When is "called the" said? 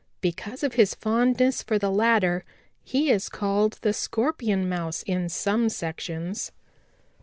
3.29-3.93